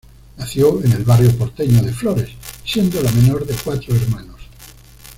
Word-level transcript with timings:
Nació 0.37 0.83
en 0.83 0.93
el 0.93 1.03
barrio 1.03 1.37
porteño 1.37 1.79
de 1.83 1.93
Flores, 1.93 2.31
siendo 2.65 3.03
la 3.03 3.11
menor 3.11 3.45
de 3.45 3.53
cuatro 3.63 3.93
hermanos. 3.95 4.41